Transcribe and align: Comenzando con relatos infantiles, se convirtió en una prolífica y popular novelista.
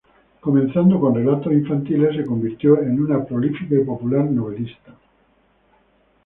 Comenzando 0.39 0.99
con 0.99 1.13
relatos 1.13 1.53
infantiles, 1.53 2.15
se 2.15 2.25
convirtió 2.25 2.81
en 2.81 2.99
una 3.01 3.23
prolífica 3.23 3.75
y 3.75 3.83
popular 3.83 4.23
novelista. 4.25 4.95